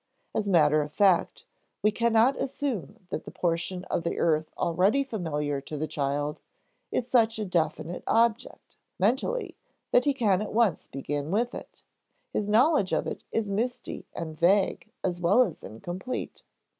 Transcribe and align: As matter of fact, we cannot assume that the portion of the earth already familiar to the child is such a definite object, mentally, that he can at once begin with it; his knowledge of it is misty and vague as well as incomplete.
As 0.33 0.49
matter 0.49 0.81
of 0.81 0.91
fact, 0.91 1.45
we 1.83 1.91
cannot 1.91 2.41
assume 2.41 3.05
that 3.11 3.23
the 3.23 3.29
portion 3.29 3.83
of 3.83 4.03
the 4.03 4.17
earth 4.17 4.49
already 4.57 5.03
familiar 5.03 5.61
to 5.61 5.77
the 5.77 5.85
child 5.85 6.41
is 6.91 7.07
such 7.07 7.37
a 7.37 7.45
definite 7.45 8.03
object, 8.07 8.77
mentally, 8.97 9.55
that 9.91 10.05
he 10.05 10.15
can 10.15 10.41
at 10.41 10.53
once 10.53 10.87
begin 10.87 11.29
with 11.29 11.53
it; 11.53 11.83
his 12.33 12.47
knowledge 12.47 12.93
of 12.93 13.05
it 13.05 13.23
is 13.31 13.51
misty 13.51 14.07
and 14.15 14.39
vague 14.39 14.91
as 15.03 15.21
well 15.21 15.43
as 15.43 15.63
incomplete. 15.63 16.41